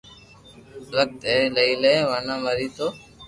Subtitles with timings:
[0.95, 2.87] وقت ھي لئي لي ورنہ مري تو